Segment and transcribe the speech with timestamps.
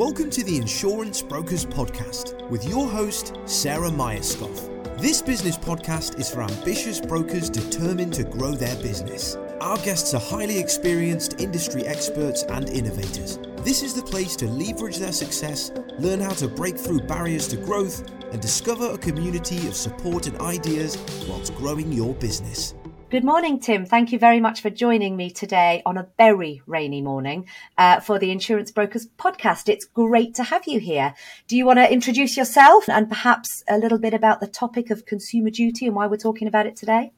[0.00, 4.98] Welcome to the Insurance Brokers Podcast with your host, Sarah Myerscough.
[4.98, 9.36] This business podcast is for ambitious brokers determined to grow their business.
[9.60, 13.40] Our guests are highly experienced industry experts and innovators.
[13.58, 17.58] This is the place to leverage their success, learn how to break through barriers to
[17.58, 20.96] growth, and discover a community of support and ideas
[21.28, 22.72] whilst growing your business.
[23.10, 23.86] Good morning, Tim.
[23.86, 28.20] Thank you very much for joining me today on a very rainy morning uh, for
[28.20, 29.68] the Insurance Brokers podcast.
[29.68, 31.14] It's great to have you here.
[31.48, 35.06] Do you want to introduce yourself and perhaps a little bit about the topic of
[35.06, 37.10] consumer duty and why we're talking about it today?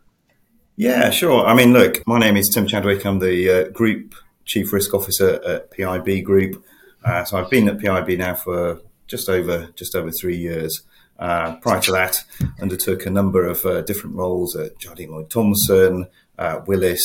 [0.76, 1.44] Yeah, sure.
[1.44, 3.04] I mean, look, my name is Tim Chadwick.
[3.04, 4.14] I'm the uh, Group
[4.46, 6.64] Chief Risk Officer at PIB Group.
[7.04, 10.86] Uh, so I've been at PIB now for just over just over three years.
[11.18, 12.24] Uh, prior to that,
[12.60, 16.06] undertook a number of uh, different roles at Jardine Lloyd Thompson,
[16.38, 17.04] uh, Willis,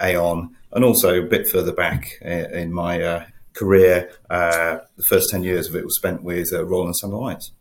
[0.00, 5.42] Aon, and also a bit further back in my uh, career, uh, the first 10
[5.42, 7.52] years of it was spent with uh, Royal and Sun Alliance.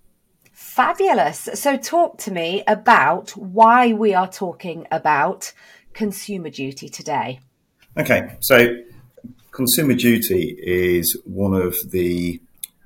[0.52, 1.50] Fabulous.
[1.56, 5.52] So, talk to me about why we are talking about
[5.94, 7.39] consumer duty today.
[7.97, 8.78] Okay, so
[9.52, 12.42] consumer duty is one of the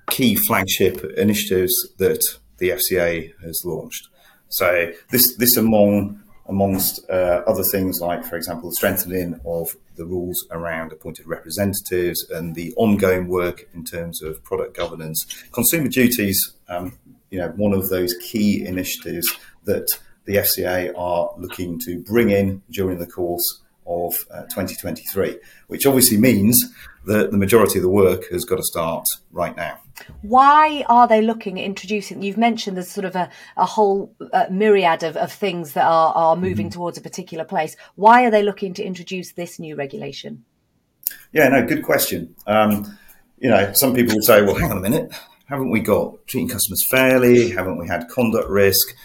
[0.10, 2.22] key flagship initiatives that
[2.58, 4.10] the FCA has launched.
[4.50, 10.06] So this this among amongst uh, other things like, for example, the strengthening of the
[10.06, 15.26] rules around appointed representatives and the ongoing work in terms of product governance.
[15.52, 16.40] Consumer duties,
[16.70, 16.98] um,
[17.32, 19.28] you know, one of those key initiatives
[19.64, 19.88] that
[20.26, 26.18] the FCA are looking to bring in during the course of uh, 2023, which obviously
[26.18, 26.74] means
[27.06, 29.80] that the majority of the work has got to start right now.
[30.22, 32.22] Why are they looking at introducing?
[32.22, 36.14] You've mentioned there's sort of a, a whole uh, myriad of, of things that are,
[36.14, 36.74] are moving mm-hmm.
[36.74, 37.76] towards a particular place.
[37.96, 40.44] Why are they looking to introduce this new regulation?
[41.32, 42.36] Yeah, no, good question.
[42.48, 42.98] Um,
[43.38, 45.14] you know, some people will say, well, hang on a minute,
[45.46, 47.52] haven't we got treating customers fairly?
[47.52, 48.96] Haven't we had conduct risk?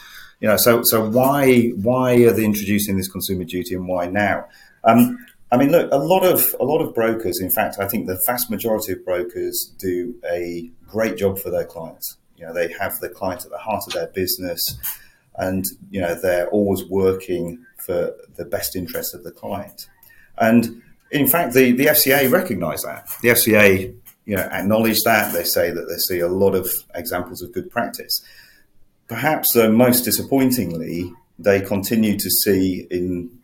[0.41, 4.47] You know, so so why why are they introducing this consumer duty and why now?
[4.84, 5.19] Um,
[5.53, 7.41] I mean, look, a lot of a lot of brokers.
[7.41, 11.65] In fact, I think the vast majority of brokers do a great job for their
[11.65, 12.16] clients.
[12.37, 14.78] You know, they have the client at the heart of their business,
[15.37, 19.88] and you know they're always working for the best interest of the client.
[20.38, 23.09] And in fact, the the FCA recognise that.
[23.21, 23.94] The FCA,
[24.27, 25.32] you know, acknowledge that.
[25.32, 28.22] They say that they see a lot of examples of good practice.
[29.09, 33.40] Perhaps uh, most disappointingly, they continue to see in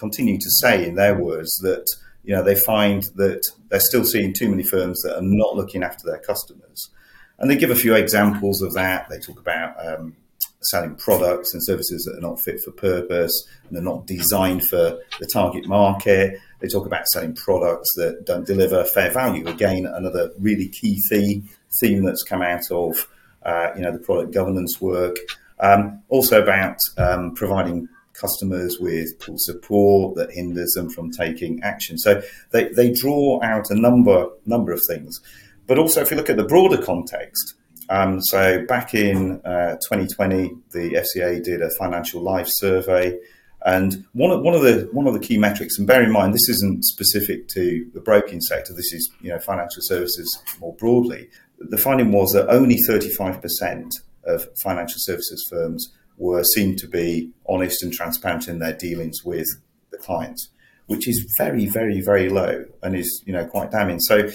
[0.00, 1.86] continue to say in their words that
[2.24, 5.82] you know they find that they're still seeing too many firms that are not looking
[5.82, 6.90] after their customers,
[7.38, 9.08] and they give a few examples of that.
[9.08, 10.16] They talk about um,
[10.62, 14.98] selling products and services that are not fit for purpose and they're not designed for
[15.18, 16.38] the target market.
[16.60, 19.46] They talk about selling products that don't deliver fair value.
[19.48, 21.48] Again, another really key theme
[21.80, 23.06] theme that's come out of
[23.44, 25.16] uh, you know the product governance work.
[25.60, 27.88] Um, also about um, providing
[28.20, 31.98] customers with poor support that hinders them from taking action.
[31.98, 35.20] So they, they draw out a number number of things.
[35.66, 37.54] But also, if you look at the broader context,
[37.88, 43.18] um, so back in uh, 2020, the FCA did a financial life survey,
[43.66, 46.32] and one of, one of the one of the key metrics, and bear in mind
[46.34, 48.72] this isn't specific to the broking sector.
[48.72, 51.28] This is you know financial services more broadly.
[51.58, 53.92] The finding was that only 35%
[54.24, 59.48] of financial services firms were seen to be honest and transparent in their dealings with
[59.90, 60.50] the clients,
[60.86, 63.98] which is very, very, very low and is you know quite damning.
[63.98, 64.28] So,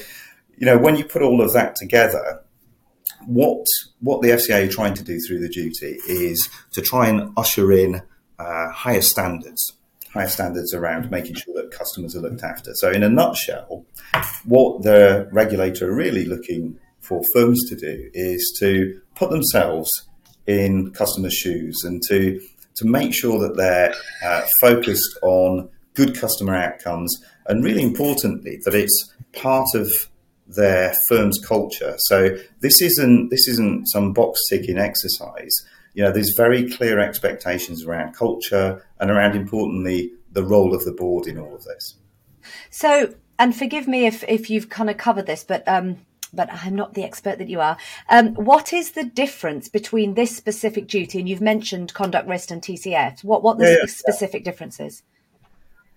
[0.58, 2.42] you know, when you put all of that together,
[3.26, 3.66] what
[4.02, 7.72] what the FCA are trying to do through the duty is to try and usher
[7.72, 8.02] in
[8.40, 9.74] uh, higher standards,
[10.12, 12.74] higher standards around making sure that customers are looked after.
[12.74, 13.86] So, in a nutshell,
[14.44, 19.92] what the regulator are really looking for firms to do is to put themselves
[20.48, 22.40] in customers' shoes and to
[22.76, 27.16] to make sure that they're uh, focused on good customer outcomes
[27.48, 29.90] and really importantly that it's part of
[30.48, 31.96] their firm's culture.
[31.98, 35.54] So this isn't this isn't some box ticking exercise.
[35.94, 40.92] You know, there's very clear expectations around culture and around importantly the role of the
[40.92, 41.96] board in all of this.
[42.70, 45.98] So, and forgive me if if you've kind of covered this, but um,
[46.34, 47.78] but I'm not the expert that you are.
[48.10, 52.62] Um, what is the difference between this specific duty and you've mentioned conduct risk and
[52.62, 53.24] TCF?
[53.24, 54.52] What what the yeah, yeah, specific yeah.
[54.52, 55.04] differences?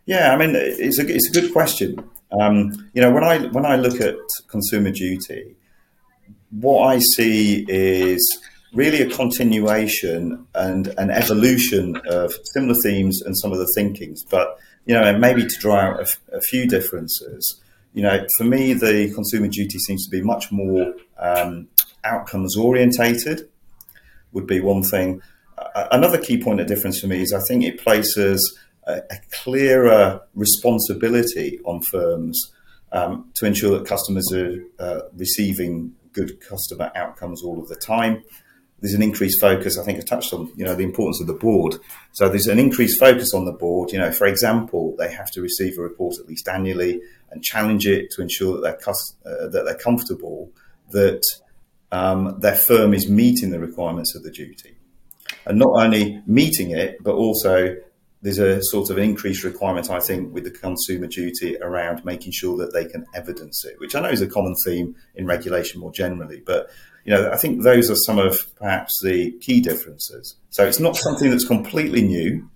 [0.06, 2.08] Yeah, I mean it's a it's a good question.
[2.30, 4.16] Um, you know, when I when I look at
[4.48, 5.56] consumer duty,
[6.50, 8.20] what I see is
[8.74, 14.58] really a continuation and an evolution of similar themes and some of the thinkings, but
[14.84, 17.60] you know, maybe to draw out a, a few differences
[17.98, 21.66] you know, for me, the consumer duty seems to be much more um,
[22.04, 23.48] outcomes orientated.
[24.30, 25.20] Would be one thing.
[25.58, 28.56] Uh, another key point of difference for me is I think it places
[28.86, 32.52] a, a clearer responsibility on firms
[32.92, 38.22] um, to ensure that customers are uh, receiving good customer outcomes all of the time.
[38.80, 39.76] There's an increased focus.
[39.76, 41.76] I think I touched on, you know, the importance of the board.
[42.12, 43.90] So there's an increased focus on the board.
[43.90, 47.86] You know, for example, they have to receive a report at least annually and challenge
[47.86, 48.94] it to ensure that they're
[49.32, 50.50] uh, that they're comfortable
[50.90, 51.22] that
[51.92, 54.76] um, their firm is meeting the requirements of the duty,
[55.46, 57.76] and not only meeting it, but also
[58.20, 62.56] there's a sort of increased requirement, I think, with the consumer duty around making sure
[62.58, 65.92] that they can evidence it, which I know is a common theme in regulation more
[65.92, 66.42] generally.
[66.44, 66.68] But
[67.08, 70.36] you know, I think those are some of perhaps the key differences.
[70.50, 72.50] So it's not something that's completely new,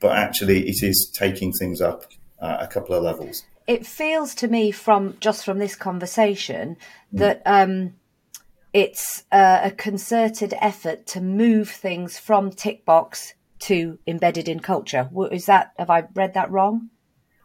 [0.00, 2.04] but actually it is taking things up
[2.40, 3.42] uh, a couple of levels.
[3.66, 6.76] It feels to me from just from this conversation
[7.12, 7.94] that um,
[8.72, 15.10] it's uh, a concerted effort to move things from tick box to embedded in culture.
[15.32, 16.90] Is that have I read that wrong?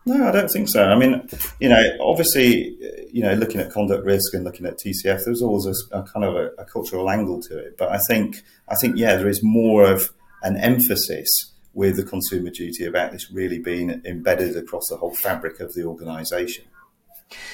[0.06, 0.84] No, I don't think so.
[0.84, 1.28] I mean,
[1.60, 2.78] you know, obviously,
[3.12, 6.26] you know, looking at conduct risk and looking at TCF, there's always a, a kind
[6.26, 7.78] of a, a, cultural angle to it.
[7.78, 10.12] But I think, I think, yeah, there is more of
[10.42, 11.30] an emphasis
[11.74, 15.86] with the consumer duty about this really being embedded across the whole fabric of the
[15.86, 16.66] organisation.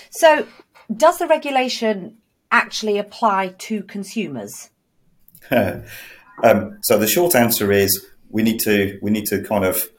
[0.09, 0.47] So,
[0.95, 2.17] does the regulation
[2.51, 4.71] actually apply to consumers?
[5.51, 9.89] um, so the short answer is we need to we need to kind of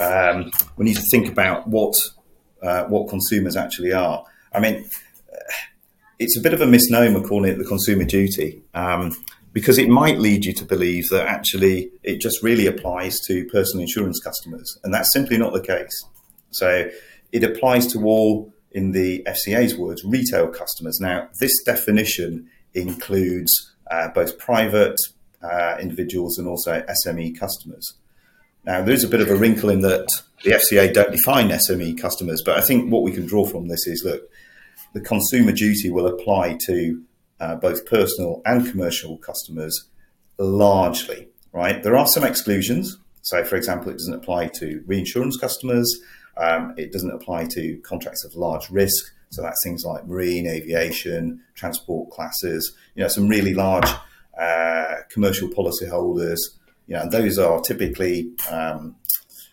[0.00, 1.94] um, we need to think about what
[2.62, 4.24] uh, what consumers actually are.
[4.52, 4.88] I mean,
[6.18, 9.16] it's a bit of a misnomer calling it the consumer duty um,
[9.52, 13.82] because it might lead you to believe that actually it just really applies to personal
[13.82, 16.04] insurance customers, and that's simply not the case.
[16.50, 16.90] So
[17.32, 20.98] it applies to all, in the FCA's words, retail customers.
[21.00, 23.52] Now, this definition includes
[23.90, 24.96] uh, both private
[25.42, 27.94] uh, individuals and also SME customers.
[28.68, 30.06] Now, there's a bit of a wrinkle in that
[30.44, 33.86] the FCA don't define SME customers, but I think what we can draw from this
[33.86, 34.20] is look,
[34.92, 37.02] the consumer duty will apply to
[37.40, 39.88] uh, both personal and commercial customers
[40.36, 41.82] largely, right?
[41.82, 42.98] There are some exclusions.
[43.22, 45.90] So, for example, it doesn't apply to reinsurance customers,
[46.36, 49.14] um, it doesn't apply to contracts of large risk.
[49.30, 53.88] So, that's things like marine, aviation, transport classes, you know, some really large
[54.38, 56.36] uh, commercial policyholders.
[56.88, 58.96] You know, those are typically um,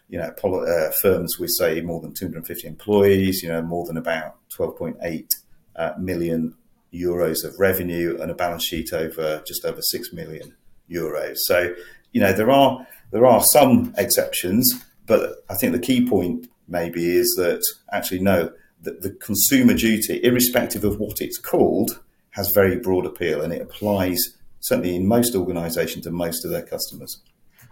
[0.09, 3.43] you know poli- uh, firms with say more than 250 employees.
[3.43, 5.29] You know, more than about 12.8
[5.75, 6.55] uh, million
[6.93, 10.55] euros of revenue and a balance sheet over just over six million
[10.89, 11.35] euros.
[11.39, 11.75] So
[12.13, 14.73] you know there are there are some exceptions,
[15.05, 17.61] but I think the key point maybe is that
[17.91, 18.51] actually no,
[18.81, 21.99] that the consumer duty, irrespective of what it's called,
[22.31, 24.19] has very broad appeal and it applies
[24.65, 27.21] certainly in most organisations and most of their customers.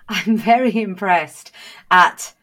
[0.07, 1.51] I'm very impressed
[1.89, 2.33] at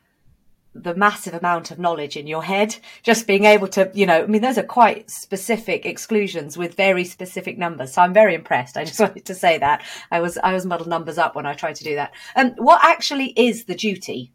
[0.74, 2.76] the massive amount of knowledge in your head.
[3.02, 7.04] Just being able to you know i mean those are quite specific exclusions with very
[7.04, 7.92] specific numbers.
[7.94, 8.76] So i'm very impressed.
[8.76, 9.84] I just wanted to say that.
[10.10, 12.12] I was i was muddled numbers up when i tried to do that.
[12.34, 14.32] And um, what actually is the duty?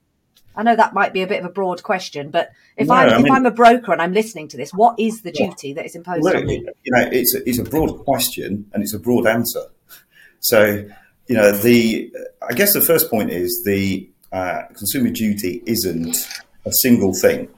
[0.58, 3.10] I know that might be a bit of a broad question but if no, i'm
[3.10, 5.74] I mean, if i'm a broker and i'm listening to this what is the duty
[5.74, 6.66] that is imposed on me?
[6.84, 9.66] you know it's a, it's a broad question and it's a broad answer
[10.46, 10.88] so,
[11.28, 12.14] you know, the
[12.48, 16.16] I guess the first point is the uh, consumer duty isn't
[16.66, 17.50] a single thing.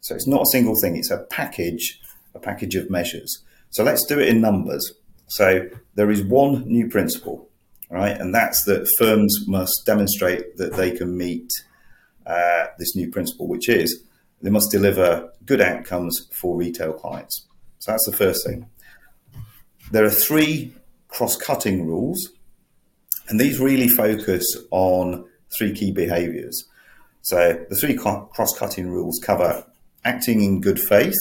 [0.00, 2.00] So it's not a single thing; it's a package,
[2.34, 3.42] a package of measures.
[3.68, 4.94] So let's do it in numbers.
[5.26, 7.50] So there is one new principle,
[7.90, 11.50] right, and that's that firms must demonstrate that they can meet
[12.24, 14.02] uh, this new principle, which is
[14.40, 17.46] they must deliver good outcomes for retail clients.
[17.80, 18.70] So that's the first thing.
[19.92, 20.72] There are three
[21.08, 22.30] cross-cutting rules,
[23.28, 25.24] and these really focus on
[25.56, 26.64] three key behaviours.
[27.22, 29.64] So the three cross-cutting rules cover
[30.04, 31.16] acting in good faith.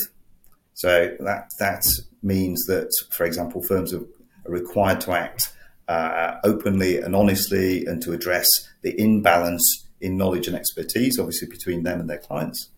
[0.74, 1.86] So that that
[2.22, 4.06] means that, for example, firms are,
[4.46, 5.52] required to act
[5.88, 8.48] uh, openly and honestly, and to address
[8.84, 12.70] the imbalance in knowledge and expertise, obviously between them and their clients.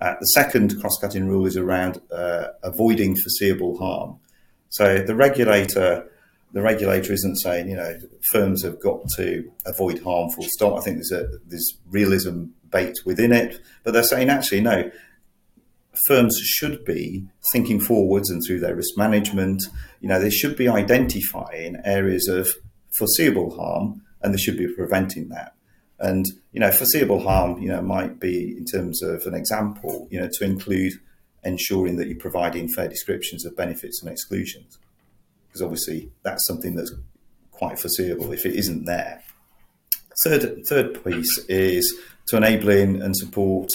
[0.00, 4.18] Uh, the second cross-cutting rule is around uh, avoiding foreseeable harm.
[4.68, 6.08] So the regulator
[6.54, 7.98] the regulator isn't saying, you know,
[8.30, 10.78] firms have got to avoid harmful stock.
[10.78, 14.90] I think there's a there's realism baked within it, but they're saying actually no,
[16.06, 19.64] firms should be thinking forwards and through their risk management.
[20.00, 22.54] You know, they should be identifying areas of
[22.98, 25.54] foreseeable harm, and they should be preventing that.
[25.98, 30.20] And you know, foreseeable harm, you know, might be in terms of an example, you
[30.20, 30.92] know, to include
[31.42, 34.78] ensuring that you're providing fair descriptions of benefits and exclusions.
[35.54, 36.92] Because obviously that's something that's
[37.52, 39.22] quite foreseeable if it isn't there.
[40.24, 41.96] Third, third piece is
[42.26, 43.70] to enabling and support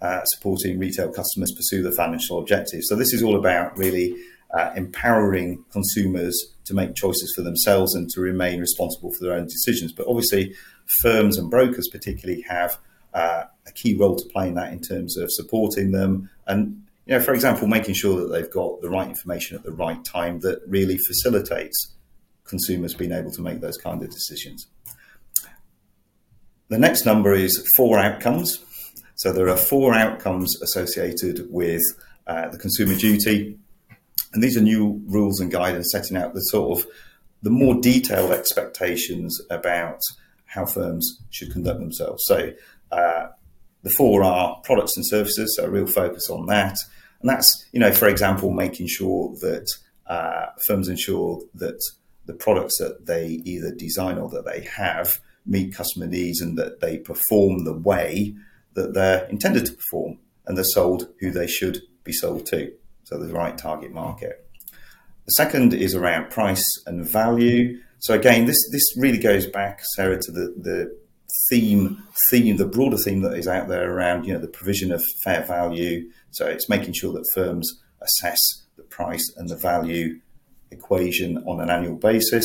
[0.00, 2.86] uh, supporting retail customers pursue their financial objectives.
[2.88, 4.14] So this is all about really
[4.56, 9.46] uh, empowering consumers to make choices for themselves and to remain responsible for their own
[9.46, 9.92] decisions.
[9.92, 10.54] But obviously,
[11.02, 12.78] firms and brokers particularly have
[13.14, 17.16] uh, a key role to play in that in terms of supporting them and you
[17.16, 20.40] know, for example, making sure that they've got the right information at the right time
[20.40, 21.94] that really facilitates
[22.44, 24.66] consumers being able to make those kind of decisions.
[26.68, 28.58] The next number is four outcomes.
[29.14, 31.82] So there are four outcomes associated with
[32.26, 33.56] uh, the consumer duty,
[34.32, 36.86] and these are new rules and guidance setting out the sort of
[37.42, 40.00] the more detailed expectations about
[40.46, 42.24] how firms should conduct themselves.
[42.26, 42.52] So
[42.90, 43.28] uh,
[43.86, 46.76] the four are products and services, so a real focus on that.
[47.20, 49.64] And that's, you know, for example, making sure that
[50.08, 51.80] uh, firms ensure that
[52.24, 56.80] the products that they either design or that they have meet customer needs and that
[56.80, 58.34] they perform the way
[58.74, 62.72] that they're intended to perform and they're sold who they should be sold to.
[63.04, 64.50] So the right target market.
[65.26, 67.78] The second is around price and value.
[68.00, 70.98] So again, this this really goes back, Sarah, to the, the
[71.48, 75.02] theme theme, the broader theme that is out there around you know the provision of
[75.24, 76.08] fair value.
[76.30, 78.38] So it's making sure that firms assess
[78.76, 80.20] the price and the value
[80.70, 82.44] equation on an annual basis.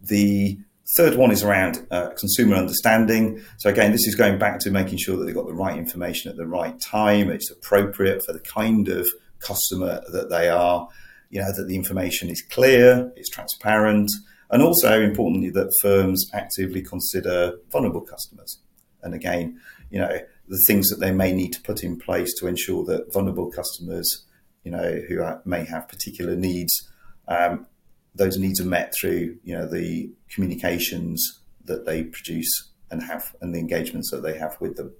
[0.00, 0.58] The
[0.96, 3.42] third one is around uh, consumer understanding.
[3.58, 6.30] So again, this is going back to making sure that they've got the right information
[6.30, 7.30] at the right time.
[7.30, 9.06] It's appropriate for the kind of
[9.40, 10.88] customer that they are.
[11.30, 14.10] You know that the information is clear, it's transparent,
[14.50, 18.58] and also importantly that firms actively consider vulnerable customers.
[19.02, 22.46] And again, you know the things that they may need to put in place to
[22.46, 24.24] ensure that vulnerable customers,
[24.64, 26.88] you know, who are, may have particular needs,
[27.28, 27.66] um,
[28.14, 33.54] those needs are met through you know the communications that they produce and have and
[33.54, 34.92] the engagements that they have with them.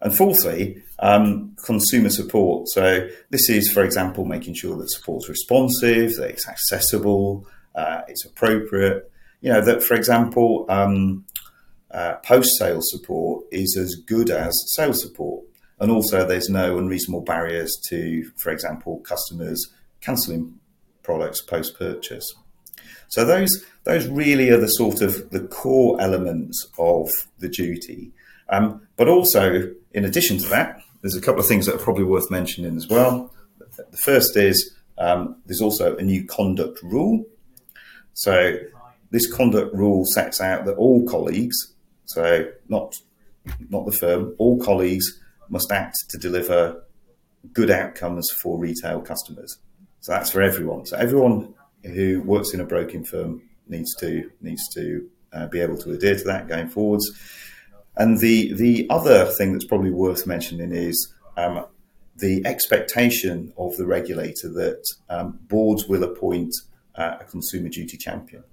[0.00, 2.68] And fourthly, um, consumer support.
[2.68, 8.24] So this is, for example, making sure that support's responsive, that it's accessible, uh, it's
[8.24, 9.10] appropriate.
[9.40, 11.24] You know that, for example, um,
[11.90, 15.44] uh, post-sale support is as good as sales support,
[15.80, 19.66] and also there's no unreasonable barriers to, for example, customers
[20.00, 20.58] cancelling
[21.02, 22.32] products post-purchase.
[23.08, 28.12] So those those really are the sort of the core elements of the duty.
[28.48, 32.04] Um, but also, in addition to that, there's a couple of things that are probably
[32.04, 33.34] worth mentioning as well.
[33.90, 37.24] The first is um, there's also a new conduct rule.
[38.14, 38.58] So
[39.10, 41.56] this conduct rule sets out that all colleagues,
[42.06, 42.94] so not
[43.68, 46.84] not the firm, all colleagues must act to deliver
[47.52, 49.58] good outcomes for retail customers.
[50.00, 50.86] So that's for everyone.
[50.86, 51.54] So everyone
[51.84, 56.16] who works in a broking firm needs to needs to uh, be able to adhere
[56.16, 57.10] to that going forwards.
[57.96, 61.66] And the the other thing that's probably worth mentioning is um,
[62.16, 66.54] the expectation of the regulator that um, boards will appoint
[66.94, 68.44] uh, a consumer duty champion.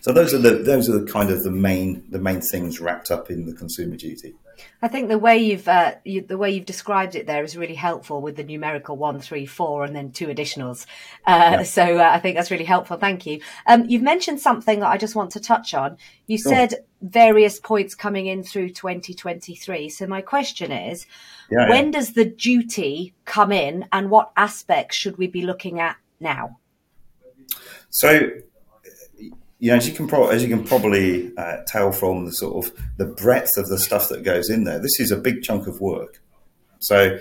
[0.00, 3.10] So those are the those are the kind of the main the main things wrapped
[3.10, 4.34] up in the consumer duty.
[4.80, 7.74] I think the way you've uh, you, the way you've described it there is really
[7.74, 10.86] helpful with the numerical one, three, four, and then two additionals.
[11.26, 11.62] Uh, yeah.
[11.64, 12.96] So uh, I think that's really helpful.
[12.96, 13.40] Thank you.
[13.66, 15.96] Um, you've mentioned something that I just want to touch on.
[16.26, 16.52] You sure.
[16.52, 19.88] said various points coming in through 2023.
[19.88, 21.06] So my question is,
[21.50, 21.90] yeah, when yeah.
[21.90, 26.58] does the duty come in, and what aspects should we be looking at now?
[27.90, 28.30] So
[29.58, 32.66] you know, as you can pro- as you can probably uh, tell from the sort
[32.66, 35.66] of the breadth of the stuff that goes in there, this is a big chunk
[35.66, 36.20] of work.
[36.80, 37.18] So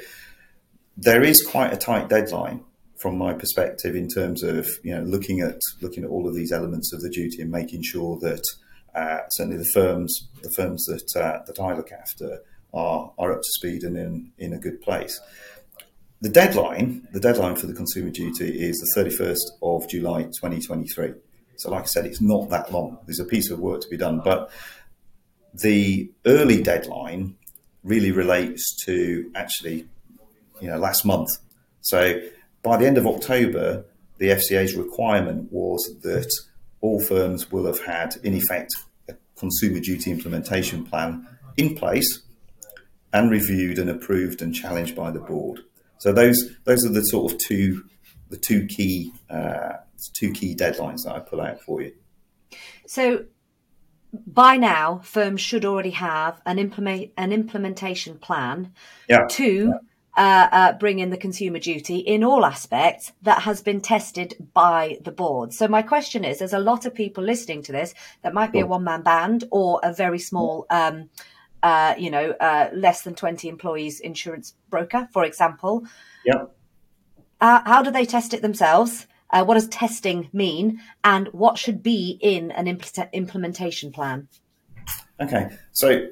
[0.98, 2.63] there is quite a tight deadline
[2.98, 6.51] from my perspective in terms of you know looking at looking at all of these
[6.51, 8.44] elements of the duty and making sure that
[8.94, 12.39] uh, certainly the firms the firms that uh, that I look after
[12.74, 15.20] are are up to speed and in in a good place.
[16.25, 20.60] The deadline the deadline for the consumer duty is the thirty first of July, twenty
[20.60, 21.13] twenty three.
[21.58, 22.98] So, like I said, it's not that long.
[23.05, 24.50] There's a piece of work to be done, but
[25.53, 27.36] the early deadline
[27.84, 29.86] really relates to actually,
[30.60, 31.29] you know, last month.
[31.82, 32.20] So,
[32.63, 33.86] by the end of October,
[34.17, 36.32] the FCA's requirement was that
[36.82, 38.74] all firms will have had, in effect,
[39.08, 42.24] a consumer duty implementation plan in place
[43.13, 45.60] and reviewed and approved and challenged by the board.
[45.98, 47.84] So those those are the sort of two
[48.30, 49.74] the two key uh,
[50.14, 51.94] two key deadlines that I pull out for you.
[52.88, 53.25] So
[54.25, 58.74] by now, firms should already have an implement an implementation plan
[59.10, 59.25] yeah.
[59.32, 59.78] to yeah.
[60.18, 64.98] uh, uh, bring in the consumer duty in all aspects that has been tested by
[65.02, 65.54] the board.
[65.54, 68.60] So my question is, there's a lot of people listening to this that might be
[68.60, 71.10] a one man band or a very small, um,
[71.65, 75.84] uh, you know, uh, less than 20 employees insurance broker, for example.
[76.24, 76.45] Yeah.
[77.41, 79.07] Uh, how do they test it themselves?
[79.31, 80.79] Uh, what does testing mean?
[81.03, 84.27] And what should be in an impl- implementation plan?
[85.19, 85.50] Okay.
[85.72, 86.07] So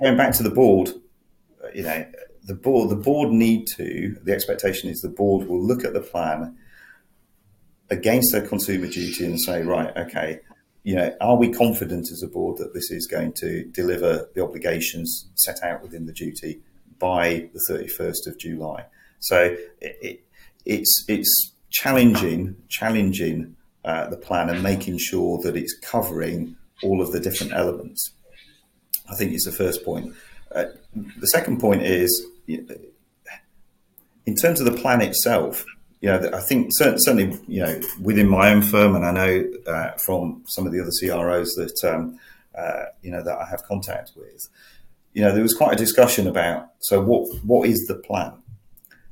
[0.00, 0.92] going back to the board,
[1.74, 2.06] you know,
[2.44, 6.00] the board the board need to the expectation is the board will look at the
[6.00, 6.56] plan
[7.90, 10.40] against their consumer duty and say right okay
[10.82, 14.42] you know are we confident as a board that this is going to deliver the
[14.42, 16.60] obligations set out within the duty
[16.98, 18.86] by the 31st of July?
[19.20, 20.24] So it, it,
[20.64, 27.12] it's it's challenging challenging uh, the plan and making sure that it's covering all of
[27.12, 28.12] the different elements.
[29.10, 30.14] I think is the first point.
[30.54, 35.64] Uh, the second point is, in terms of the plan itself,
[36.08, 40.42] know, I think certainly, you know, within my own firm, and I know uh, from
[40.46, 42.18] some of the other CROs that, um,
[42.56, 44.48] uh, you know, that I have contact with,
[45.12, 48.32] you know, there was quite a discussion about, so what, what is the plan?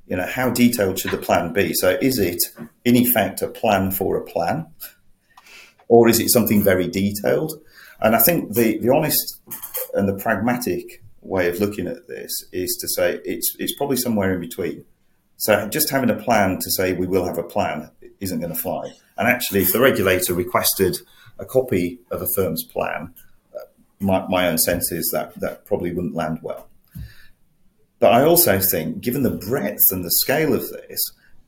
[0.06, 1.74] You know, how detailed should the plan be?
[1.74, 2.42] So is it,
[2.84, 4.66] in effect, a plan for a plan?
[5.88, 7.52] Or is it something very detailed?
[8.00, 9.40] And I think the, the honest
[9.94, 14.32] and the pragmatic way of looking at this is to say it's it's probably somewhere
[14.34, 14.84] in between.
[15.38, 17.90] So just having a plan to say we will have a plan
[18.20, 18.92] isn't going to fly.
[19.16, 20.98] And actually, if the regulator requested
[21.38, 23.14] a copy of a firm's plan,
[23.54, 23.60] uh,
[24.00, 26.68] my, my own sense is that that probably wouldn't land well.
[28.00, 31.00] But I also think, given the breadth and the scale of this,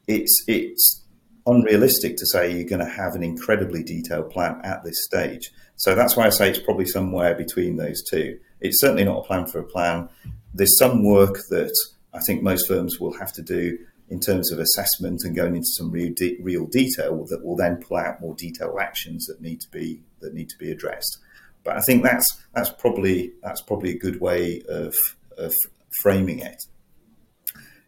[0.06, 1.04] it's it's
[1.46, 5.50] unrealistic to say you're going to have an incredibly detailed plan at this stage.
[5.76, 8.38] So that's why I say it's probably somewhere between those two.
[8.60, 10.08] It's certainly not a plan for a plan.
[10.52, 11.74] There's some work that
[12.12, 15.68] I think most firms will have to do in terms of assessment and going into
[15.76, 19.60] some real, de- real detail that will then pull out more detailed actions that need
[19.60, 21.18] to be that need to be addressed.
[21.62, 24.94] But I think that's that's probably that's probably a good way of,
[25.38, 25.54] of
[26.02, 26.62] framing it.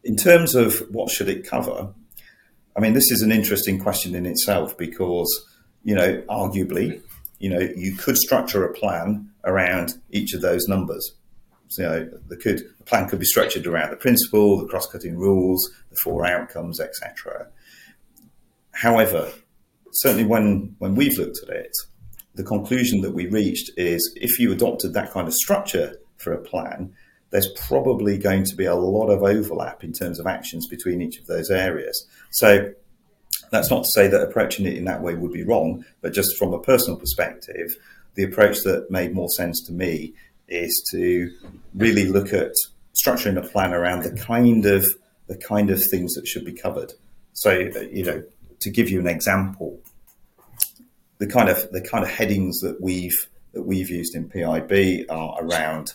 [0.04, 1.92] In terms of what should it cover,
[2.76, 5.28] I mean, this is an interesting question in itself because
[5.84, 7.02] you know, arguably,
[7.38, 11.12] you know, you could structure a plan around each of those numbers.
[11.72, 15.96] So the could the plan could be structured around the principle, the cross-cutting rules, the
[15.96, 17.48] four outcomes, etc.
[18.72, 19.32] However,
[19.92, 21.72] certainly when when we've looked at it,
[22.34, 26.42] the conclusion that we reached is if you adopted that kind of structure for a
[26.42, 26.92] plan,
[27.30, 31.18] there's probably going to be a lot of overlap in terms of actions between each
[31.18, 32.06] of those areas.
[32.32, 32.70] So
[33.50, 36.36] that's not to say that approaching it in that way would be wrong, but just
[36.36, 37.76] from a personal perspective,
[38.14, 40.14] the approach that made more sense to me
[40.52, 41.30] is to
[41.74, 42.52] really look at
[42.94, 44.86] structuring a plan around the kind of
[45.28, 46.92] the kind of things that should be covered.
[47.32, 47.52] So,
[47.90, 48.22] you know,
[48.60, 49.80] to give you an example,
[51.18, 55.44] the kind of the kind of headings that we've that we've used in PIB are
[55.44, 55.92] around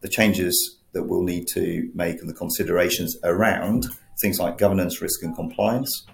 [0.00, 3.86] the changes that we'll need to make and the considerations around
[4.20, 6.06] things like governance, risk, and compliance.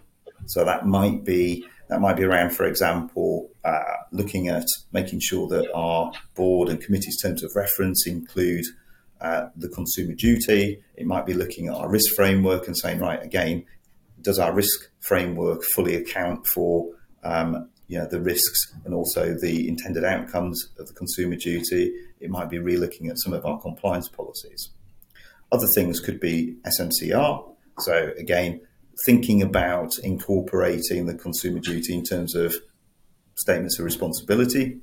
[0.46, 5.46] So that might be that might be around, for example, uh, looking at making sure
[5.48, 8.64] that our board and committee's terms of reference include
[9.20, 10.82] uh, the consumer duty.
[10.94, 13.66] It might be looking at our risk framework and saying, right, again,
[14.22, 16.88] does our risk framework fully account for
[17.24, 21.92] um, you know, the risks and also the intended outcomes of the consumer duty?
[22.20, 24.70] It might be relooking at some of our compliance policies.
[25.52, 27.54] Other things could be SMCR.
[27.80, 28.62] So again,
[29.04, 32.54] thinking about incorporating the consumer duty in terms of
[33.34, 34.78] statements of responsibility.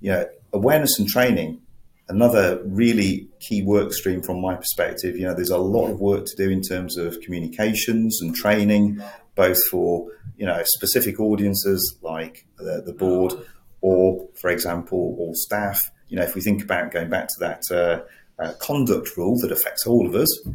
[0.00, 1.60] You know, awareness and training,
[2.08, 5.16] another really key work stream from my perspective.
[5.16, 9.02] You know, there's a lot of work to do in terms of communications and training,
[9.34, 13.34] both for, you know, specific audiences like the, the board
[13.80, 15.90] or, for example, all staff.
[16.08, 19.52] You know, if we think about going back to that uh, uh, conduct rule that
[19.52, 20.48] affects all of us,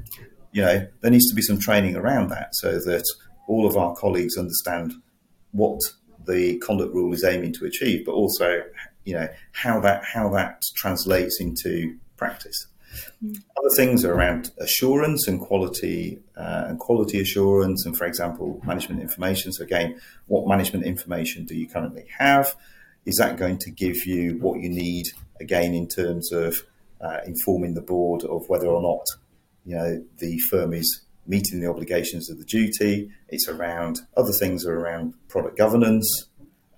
[0.52, 3.06] you know, there needs to be some training around that so that
[3.48, 4.94] all of our colleagues understand
[5.52, 5.80] what
[6.28, 8.62] the conduct rule is aiming to achieve, but also,
[9.04, 12.68] you know, how that how that translates into practice.
[13.24, 13.42] Mm.
[13.58, 19.02] Other things are around assurance and quality uh, and quality assurance, and for example, management
[19.02, 19.52] information.
[19.52, 22.56] So again, what management information do you currently have?
[23.06, 25.06] Is that going to give you what you need
[25.40, 26.62] again in terms of
[27.02, 29.06] uh, informing the board of whether or not
[29.66, 33.10] you know, the firm is meeting the obligations of the duty.
[33.28, 36.28] It's around other things are around product governance,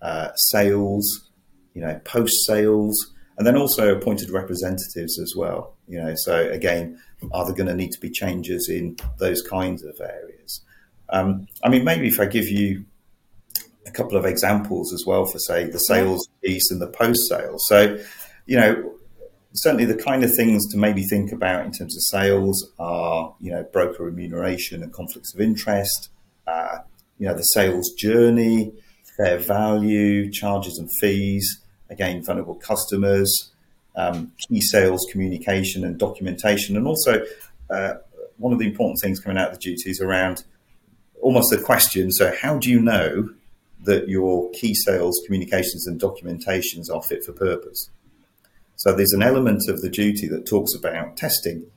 [0.01, 1.29] uh, sales,
[1.73, 5.77] you know, post sales, and then also appointed representatives as well.
[5.87, 9.83] You know, so again, are there going to need to be changes in those kinds
[9.83, 10.61] of areas?
[11.09, 12.85] Um, I mean, maybe if I give you
[13.87, 17.65] a couple of examples as well for, say, the sales piece and the post sales.
[17.67, 17.97] So,
[18.45, 18.93] you know,
[19.53, 23.51] certainly the kind of things to maybe think about in terms of sales are, you
[23.51, 26.09] know, broker remuneration and conflicts of interest,
[26.47, 26.79] uh,
[27.17, 28.71] you know, the sales journey,
[29.17, 33.51] fair value, charges and fees, again, vulnerable customers,
[33.95, 37.23] um, key sales communication and documentation, and also
[37.69, 37.93] uh,
[38.37, 40.43] one of the important things coming out of the duties around
[41.21, 43.29] almost the question so, how do you know
[43.83, 47.89] that your key sales communications and documentations are fit for purpose?
[48.81, 51.67] So, there's an element of the duty that talks about testing.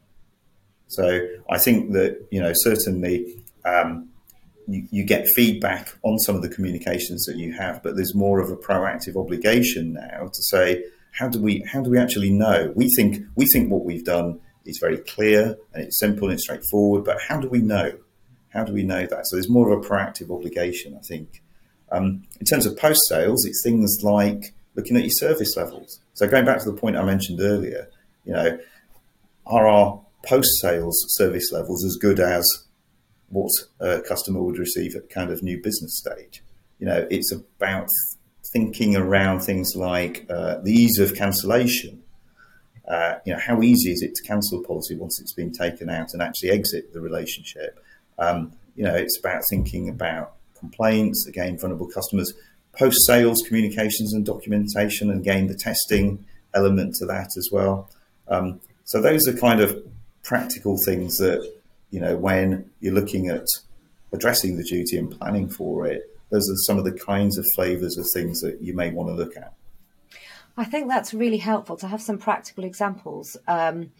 [0.87, 3.37] So, I think that, you know, certainly.
[3.64, 4.11] Um,
[4.67, 8.40] you, you, get feedback on some of the communications that you have, but there's more
[8.40, 10.83] of a proactive obligation now to say,
[11.14, 12.73] how do we how do we actually know?
[12.75, 17.05] We think we think what we've done is very clear and it's simple and straightforward,
[17.05, 17.93] but how do we know?
[18.51, 19.27] How do we know that?
[19.27, 21.43] So there's more of a proactive obligation, I think.
[21.90, 26.00] Um, in terms of post sales, it's things like looking at your service levels.
[26.14, 27.88] So going back to the point I mentioned earlier,
[28.24, 28.58] you know,
[29.46, 32.46] are our post sales service levels as good as
[33.28, 36.42] what a customer would receive at kind of new business stage?
[36.78, 37.88] You know, it's about
[38.52, 42.02] thinking around things like uh, the ease of cancellation.
[42.87, 45.88] Uh, you know, how easy is it to cancel a policy once it's been taken
[45.88, 47.82] out and actually exit the relationship?
[48.18, 52.32] Um, you know, it's about thinking about complaints, again, vulnerable customers,
[52.76, 57.90] post sales communications and documentation, and again, the testing element to that as well.
[58.28, 59.82] Um, so, those are kind of
[60.22, 61.40] practical things that,
[61.90, 63.46] you know, when you're looking at
[64.12, 67.98] addressing the duty and planning for it, those are some of the kinds of flavors
[67.98, 69.52] of things that you may want to look at.
[70.56, 73.37] I think that's really helpful to have some practical examples.
[73.48, 73.90] Um,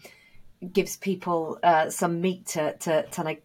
[0.71, 3.43] gives people uh, some meat to to to, like,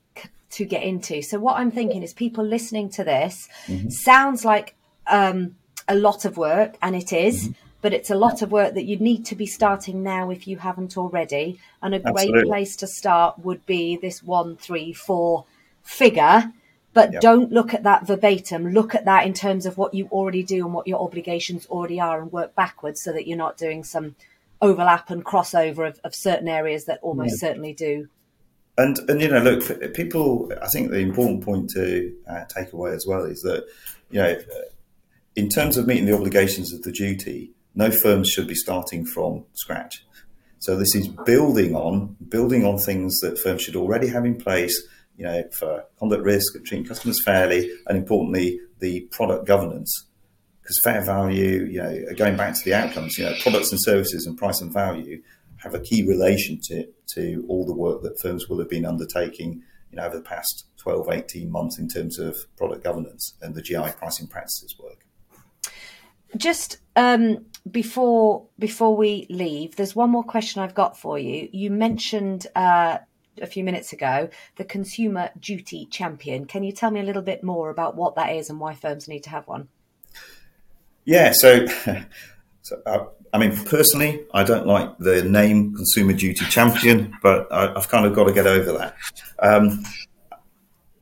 [0.50, 1.22] to get into.
[1.22, 3.90] So what I'm thinking is, people listening to this mm-hmm.
[3.90, 4.74] sounds like
[5.06, 5.56] um,
[5.88, 7.52] a lot of work, and it is, mm-hmm.
[7.82, 10.58] But it's a lot of work that you need to be starting now if you
[10.58, 11.58] haven't already.
[11.80, 12.32] And a Absolutely.
[12.32, 15.46] great place to start would be this one, three, four
[15.82, 16.52] figure
[16.92, 17.22] but yep.
[17.22, 18.72] don't look at that verbatim.
[18.72, 22.00] Look at that in terms of what you already do and what your obligations already
[22.00, 24.16] are and work backwards so that you're not doing some
[24.60, 28.08] overlap and crossover of, of certain areas that almost certainly do.
[28.76, 32.92] And, and, you know, look, people, I think the important point to uh, take away
[32.92, 33.66] as well is that,
[34.10, 34.36] you know,
[35.40, 39.44] in terms of meeting the obligations of the duty, no firms should be starting from
[39.54, 40.04] scratch.
[40.58, 44.78] So this is building on, building on things that firms should already have in place
[45.16, 50.06] you know, for conduct risk and treating customers fairly, and importantly, the product governance.
[50.60, 54.26] Because fair value, you know, going back to the outcomes, you know, products and services
[54.26, 55.22] and price and value
[55.58, 59.96] have a key relationship to all the work that firms will have been undertaking, you
[59.96, 63.92] know, over the past 12, 18 months in terms of product governance and the GI
[63.98, 65.06] pricing practices work.
[66.36, 71.48] Just um, before before we leave, there's one more question I've got for you.
[71.52, 72.98] You mentioned uh,
[73.40, 76.44] a few minutes ago, the Consumer Duty Champion.
[76.44, 79.08] Can you tell me a little bit more about what that is and why firms
[79.08, 79.68] need to have one?
[81.04, 81.66] Yeah, so,
[82.62, 87.72] so uh, I mean, personally, I don't like the name Consumer Duty Champion, but I,
[87.72, 88.96] have kind of got to get over that.
[89.38, 89.84] Um,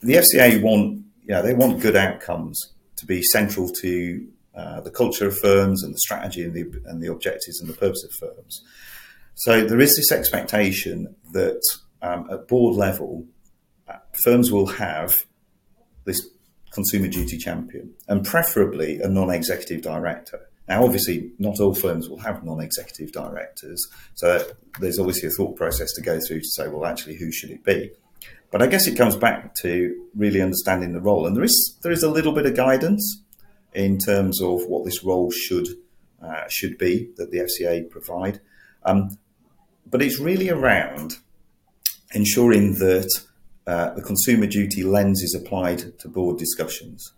[0.00, 4.26] the FCA want, you know, they want good outcomes to be central to
[4.58, 7.74] uh, the culture of firms and the strategy and the, and the objectives and the
[7.74, 8.64] purpose of firms.
[9.36, 11.62] So there is this expectation that
[12.02, 13.24] um, at board level,
[13.88, 15.24] uh, firms will have
[16.06, 16.28] this
[16.72, 20.40] consumer duty champion and preferably a non executive director.
[20.66, 23.86] Now, obviously, not all firms will have non executive directors.
[24.16, 24.44] So
[24.80, 27.62] there's obviously a thought process to go through to say, well, actually, who should it
[27.62, 27.92] be?
[28.50, 31.26] But I guess it comes back to really understanding the role.
[31.26, 33.22] And there is, there is a little bit of guidance
[33.78, 35.68] in terms of what this role should,
[36.22, 38.40] uh, should be that the FCA provide.
[38.84, 39.16] Um,
[39.86, 41.18] but it's really around
[42.12, 43.08] ensuring that
[43.66, 47.12] uh, the consumer duty lens is applied to board discussions.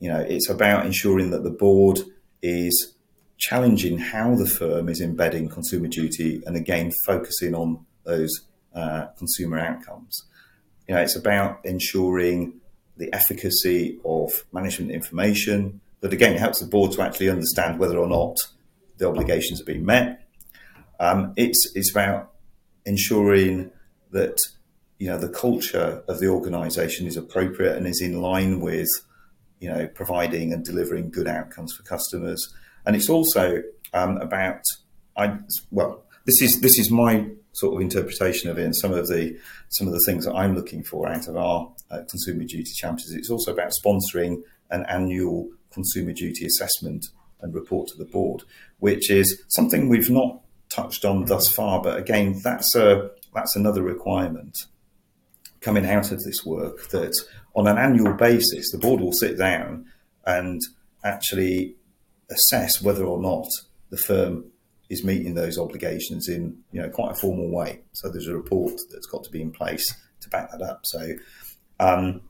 [0.00, 2.00] You know, it's about ensuring that the board
[2.42, 2.94] is
[3.38, 8.42] challenging how the firm is embedding consumer duty and again focusing on those
[8.74, 10.26] uh, consumer outcomes.
[10.86, 12.59] You know, it's about ensuring
[13.00, 18.06] the efficacy of management information that again helps the board to actually understand whether or
[18.06, 18.36] not
[18.98, 20.28] the obligations are being met.
[21.00, 22.32] Um, it's it's about
[22.84, 23.70] ensuring
[24.12, 24.38] that
[24.98, 28.88] you know the culture of the organisation is appropriate and is in line with
[29.60, 32.54] you know providing and delivering good outcomes for customers.
[32.84, 33.62] And it's also
[33.94, 34.60] um, about
[35.16, 35.38] I
[35.70, 39.36] well this is this is my sort of interpretation of it and some of the
[39.68, 43.12] some of the things that I'm looking for out of our uh, consumer duty champions.
[43.12, 47.06] It's also about sponsoring an annual consumer duty assessment
[47.40, 48.42] and report to the board,
[48.78, 51.82] which is something we've not touched on thus far.
[51.82, 54.56] But again, that's a that's another requirement
[55.60, 57.14] coming out of this work that
[57.54, 59.84] on an annual basis the board will sit down
[60.26, 60.60] and
[61.04, 61.76] actually
[62.30, 63.46] assess whether or not
[63.90, 64.49] the firm
[64.90, 67.80] is meeting those obligations in you know quite a formal way.
[67.92, 69.86] So there's a report that's got to be in place
[70.20, 70.80] to back that up.
[70.84, 71.12] So
[71.78, 72.20] um,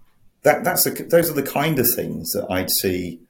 [0.43, 3.21] that that's those are the kind of things that I'd see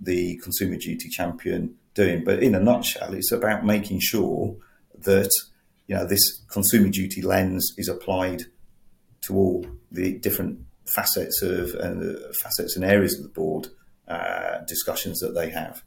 [0.00, 2.22] the consumer duty champion doing.
[2.24, 4.54] But in a nutshell, it's about making sure
[4.98, 5.30] that
[5.86, 8.42] you know this consumer duty lens is applied
[9.22, 10.60] to all the different
[10.94, 13.68] facets of and uh, facets and areas of the board
[14.08, 15.82] uh, discussions that they have.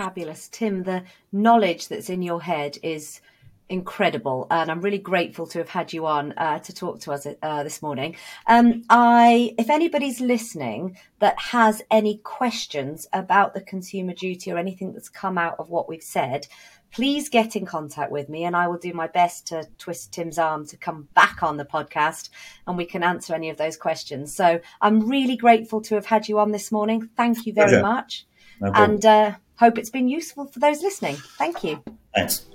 [0.00, 0.84] Fabulous, Tim.
[0.84, 3.20] The knowledge that's in your head is
[3.68, 7.26] incredible, and I'm really grateful to have had you on uh, to talk to us
[7.42, 8.16] uh, this morning.
[8.46, 14.94] Um, I, if anybody's listening that has any questions about the consumer duty or anything
[14.94, 16.46] that's come out of what we've said,
[16.90, 20.38] please get in contact with me, and I will do my best to twist Tim's
[20.38, 22.30] arm to come back on the podcast,
[22.66, 24.34] and we can answer any of those questions.
[24.34, 27.10] So I'm really grateful to have had you on this morning.
[27.18, 28.24] Thank you very much,
[28.62, 31.16] no and uh, hope it's been useful for those listening.
[31.36, 31.84] Thank you.
[32.14, 32.46] Thanks.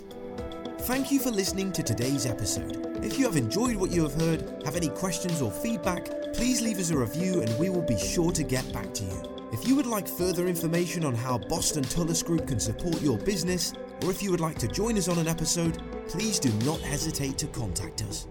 [0.80, 3.04] Thank you for listening to today's episode.
[3.04, 6.80] If you have enjoyed what you have heard, have any questions or feedback, please leave
[6.80, 9.24] us a review and we will be sure to get back to you.
[9.54, 13.74] If you would like further information on how Boston Tullis Group can support your business,
[14.04, 17.38] or if you would like to join us on an episode, please do not hesitate
[17.38, 18.28] to contact us.